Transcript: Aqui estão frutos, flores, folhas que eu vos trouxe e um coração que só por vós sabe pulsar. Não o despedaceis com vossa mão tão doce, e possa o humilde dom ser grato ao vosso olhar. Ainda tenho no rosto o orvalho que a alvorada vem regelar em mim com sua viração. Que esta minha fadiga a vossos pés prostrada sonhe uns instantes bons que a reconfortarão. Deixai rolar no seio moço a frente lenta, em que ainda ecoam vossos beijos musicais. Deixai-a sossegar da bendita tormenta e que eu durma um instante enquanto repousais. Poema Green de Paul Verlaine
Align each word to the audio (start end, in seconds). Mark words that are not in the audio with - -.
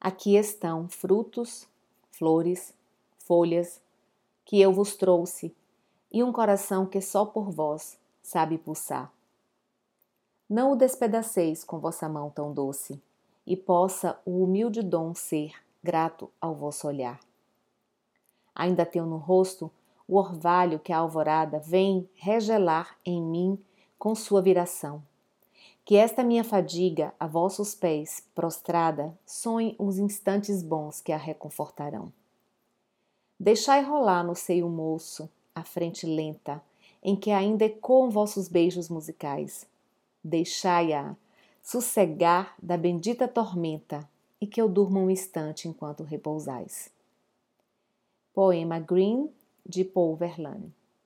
Aqui 0.00 0.36
estão 0.36 0.88
frutos, 0.88 1.66
flores, 2.10 2.72
folhas 3.18 3.80
que 4.44 4.60
eu 4.60 4.72
vos 4.72 4.96
trouxe 4.96 5.54
e 6.10 6.22
um 6.22 6.32
coração 6.32 6.86
que 6.86 7.00
só 7.00 7.26
por 7.26 7.50
vós 7.50 7.98
sabe 8.22 8.56
pulsar. 8.58 9.12
Não 10.48 10.72
o 10.72 10.76
despedaceis 10.76 11.62
com 11.62 11.78
vossa 11.78 12.08
mão 12.08 12.30
tão 12.30 12.52
doce, 12.54 13.00
e 13.48 13.56
possa 13.56 14.20
o 14.26 14.44
humilde 14.44 14.82
dom 14.82 15.14
ser 15.14 15.54
grato 15.82 16.30
ao 16.38 16.54
vosso 16.54 16.86
olhar. 16.86 17.18
Ainda 18.54 18.84
tenho 18.84 19.06
no 19.06 19.16
rosto 19.16 19.70
o 20.06 20.18
orvalho 20.18 20.78
que 20.78 20.92
a 20.92 20.98
alvorada 20.98 21.58
vem 21.58 22.06
regelar 22.14 22.98
em 23.06 23.22
mim 23.22 23.58
com 23.98 24.14
sua 24.14 24.42
viração. 24.42 25.02
Que 25.88 25.96
esta 25.96 26.22
minha 26.22 26.44
fadiga 26.44 27.14
a 27.18 27.26
vossos 27.26 27.74
pés 27.74 28.22
prostrada 28.34 29.18
sonhe 29.24 29.74
uns 29.80 29.96
instantes 29.96 30.62
bons 30.62 31.00
que 31.00 31.12
a 31.12 31.16
reconfortarão. 31.16 32.12
Deixai 33.40 33.82
rolar 33.82 34.22
no 34.22 34.34
seio 34.34 34.68
moço 34.68 35.30
a 35.54 35.64
frente 35.64 36.04
lenta, 36.04 36.62
em 37.02 37.16
que 37.16 37.30
ainda 37.30 37.64
ecoam 37.64 38.10
vossos 38.10 38.48
beijos 38.48 38.90
musicais. 38.90 39.66
Deixai-a 40.22 41.16
sossegar 41.62 42.54
da 42.62 42.76
bendita 42.76 43.26
tormenta 43.26 44.06
e 44.38 44.46
que 44.46 44.60
eu 44.60 44.68
durma 44.68 45.00
um 45.00 45.08
instante 45.08 45.68
enquanto 45.68 46.04
repousais. 46.04 46.90
Poema 48.34 48.78
Green 48.78 49.30
de 49.64 49.84
Paul 49.84 50.16
Verlaine 50.16 50.70